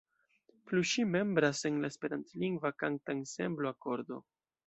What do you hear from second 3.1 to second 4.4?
ensemblo Akordo.